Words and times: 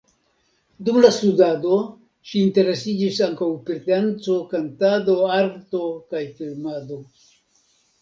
Dum 0.87 0.95
la 1.05 1.11
studado 1.17 1.75
ŝi 2.31 2.41
interesiĝis 2.47 3.21
ankaŭ 3.27 3.51
pri 3.69 3.79
danco, 3.93 4.41
kantado, 4.57 5.21
arto 5.39 5.87
kaj 6.13 6.27
filmado. 6.43 7.03